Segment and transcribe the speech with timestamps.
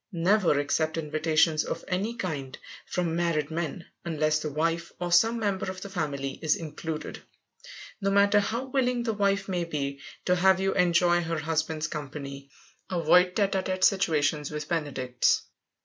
[0.11, 2.57] Never accept invitations of any kind
[2.87, 7.21] from married men, unless the wife or some member of the family is included.
[8.01, 12.49] No matter how willing the wife may be to have you enjoy her husband's company,
[12.89, 15.43] avoid tête à tête situations with benedicts.